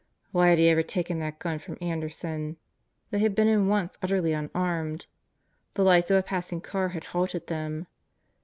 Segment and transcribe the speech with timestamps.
[0.31, 2.57] Why had he ever taken that gun from Anderson?
[3.11, 5.05] They had been in once utterly unarmed.
[5.75, 7.85] The lights of a passing car had halted them.